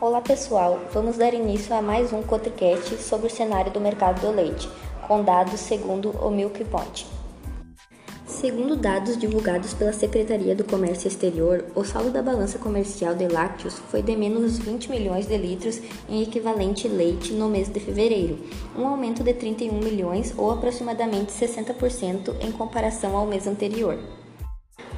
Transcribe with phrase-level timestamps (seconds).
[0.00, 4.30] Olá pessoal, vamos dar início a mais um Cotricast sobre o cenário do mercado do
[4.30, 4.70] leite,
[5.08, 7.04] com dados segundo o Milk Point.
[8.24, 13.74] Segundo dados divulgados pela Secretaria do Comércio Exterior, o saldo da balança comercial de lácteos
[13.90, 18.38] foi de menos 20 milhões de litros em equivalente leite no mês de fevereiro,
[18.78, 23.98] um aumento de 31 milhões ou aproximadamente 60% em comparação ao mês anterior.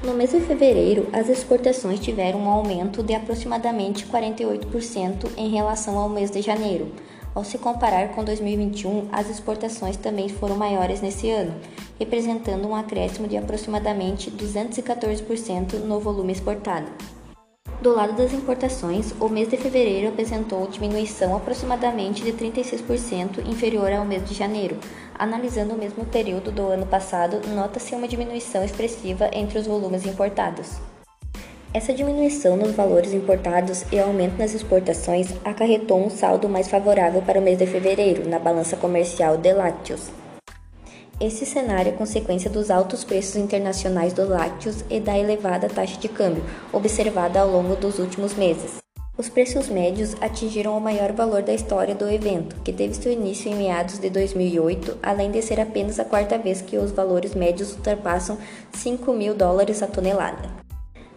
[0.00, 6.08] No mês de fevereiro, as exportações tiveram um aumento de aproximadamente 48% em relação ao
[6.08, 6.92] mês de janeiro.
[7.34, 11.52] Ao se comparar com 2021, as exportações também foram maiores nesse ano,
[11.98, 16.86] representando um acréscimo de aproximadamente 214% no volume exportado.
[17.80, 24.04] Do lado das importações, o mês de fevereiro apresentou diminuição aproximadamente de 36% inferior ao
[24.04, 24.76] mês de janeiro.
[25.16, 30.72] Analisando o mesmo período do ano passado, nota-se uma diminuição expressiva entre os volumes importados.
[31.72, 37.38] Essa diminuição nos valores importados e aumento nas exportações acarretou um saldo mais favorável para
[37.38, 40.10] o mês de fevereiro na balança comercial de lácteos.
[41.20, 46.08] Esse cenário é consequência dos altos preços internacionais dos lácteos e da elevada taxa de
[46.08, 48.76] câmbio observada ao longo dos últimos meses.
[49.16, 53.50] Os preços médios atingiram o maior valor da história do evento, que teve seu início
[53.50, 57.72] em meados de 2008, além de ser apenas a quarta vez que os valores médios
[57.72, 58.38] ultrapassam
[58.72, 60.48] 5 mil dólares a tonelada.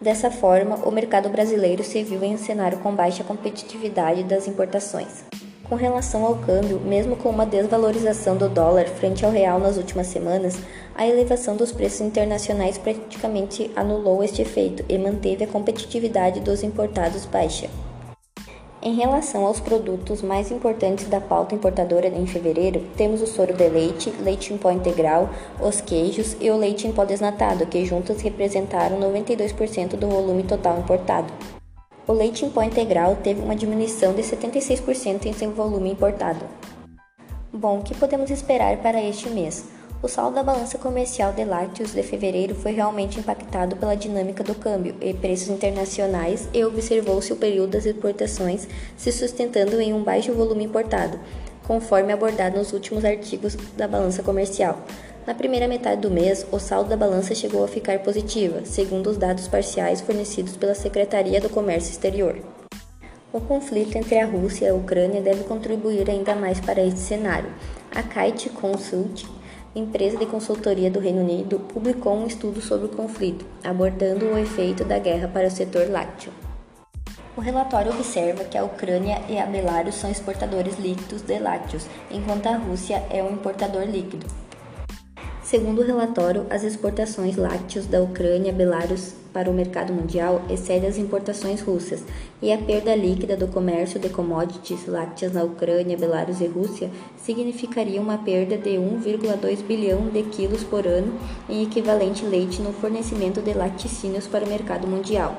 [0.00, 5.24] Dessa forma, o mercado brasileiro se viu em um cenário com baixa competitividade das importações.
[5.68, 10.08] Com relação ao câmbio, mesmo com uma desvalorização do dólar frente ao real nas últimas
[10.08, 10.58] semanas,
[10.94, 17.24] a elevação dos preços internacionais praticamente anulou este efeito e manteve a competitividade dos importados
[17.24, 17.70] baixa.
[18.82, 23.66] Em relação aos produtos mais importantes da pauta importadora em fevereiro, temos o soro de
[23.66, 28.20] leite, leite em pó integral, os queijos e o leite em pó desnatado, que juntos
[28.20, 31.32] representaram 92% do volume total importado.
[32.06, 36.44] O leite em pó integral teve uma diminuição de 76% em seu volume importado.
[37.50, 39.64] Bom, o que podemos esperar para este mês?
[40.02, 44.54] O saldo da balança comercial de lácteos de fevereiro foi realmente impactado pela dinâmica do
[44.54, 48.68] câmbio e preços internacionais e observou-se o período das exportações
[48.98, 51.18] se sustentando em um baixo volume importado,
[51.66, 54.78] conforme abordado nos últimos artigos da balança comercial.
[55.26, 59.16] Na primeira metade do mês, o saldo da balança chegou a ficar positiva, segundo os
[59.16, 62.36] dados parciais fornecidos pela Secretaria do Comércio Exterior.
[63.32, 67.50] O conflito entre a Rússia e a Ucrânia deve contribuir ainda mais para este cenário.
[67.90, 69.24] A Kite Consult,
[69.74, 74.84] empresa de consultoria do Reino Unido, publicou um estudo sobre o conflito, abordando o efeito
[74.84, 76.34] da guerra para o setor lácteo.
[77.34, 82.46] O relatório observa que a Ucrânia e a Belarus são exportadores líquidos de lácteos, enquanto
[82.46, 84.26] a Rússia é um importador líquido.
[85.44, 90.88] Segundo o relatório, as exportações lácteos da Ucrânia e Belarus para o mercado mundial excedem
[90.88, 92.02] as importações russas,
[92.40, 98.00] e a perda líquida do comércio de commodities lácteas na Ucrânia, Belarus e Rússia significaria
[98.00, 101.12] uma perda de 1,2 bilhão de quilos por ano
[101.46, 105.36] em equivalente leite no fornecimento de laticínios para o mercado mundial.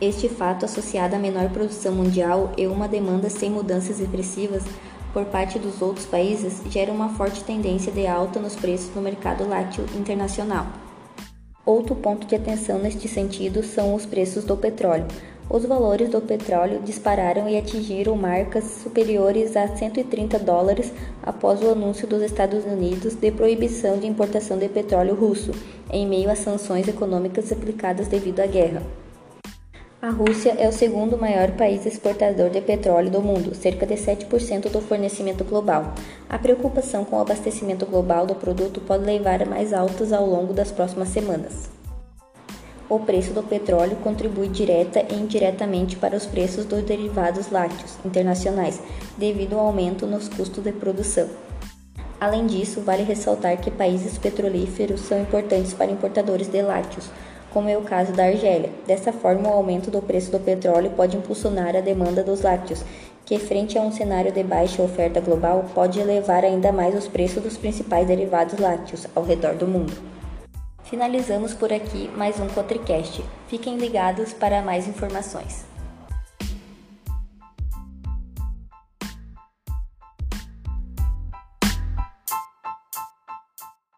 [0.00, 4.64] Este fato, associado à menor produção mundial e uma demanda sem mudanças expressivas,
[5.12, 9.46] por parte dos outros países gera uma forte tendência de alta nos preços no mercado
[9.46, 10.66] lácteo internacional.
[11.64, 15.06] Outro ponto de atenção neste sentido são os preços do petróleo.
[15.48, 22.08] Os valores do petróleo dispararam e atingiram marcas superiores a 130 dólares após o anúncio
[22.08, 25.52] dos Estados Unidos de proibição de importação de petróleo russo,
[25.90, 28.82] em meio às sanções econômicas aplicadas devido à guerra.
[30.02, 34.68] A Rússia é o segundo maior país exportador de petróleo do mundo, cerca de 7%
[34.68, 35.94] do fornecimento global.
[36.28, 40.52] A preocupação com o abastecimento global do produto pode levar a mais altas ao longo
[40.52, 41.70] das próximas semanas.
[42.90, 48.82] O preço do petróleo contribui direta e indiretamente para os preços dos derivados lácteos internacionais,
[49.16, 51.28] devido ao aumento nos custos de produção.
[52.20, 57.08] Além disso, vale ressaltar que países petrolíferos são importantes para importadores de lácteos
[57.52, 58.70] como é o caso da Argélia.
[58.86, 62.84] Dessa forma, o aumento do preço do petróleo pode impulsionar a demanda dos lácteos,
[63.24, 67.42] que, frente a um cenário de baixa oferta global, pode elevar ainda mais os preços
[67.42, 69.92] dos principais derivados lácteos ao redor do mundo.
[70.84, 73.24] Finalizamos por aqui mais um Cotricast.
[73.48, 75.71] Fiquem ligados para mais informações.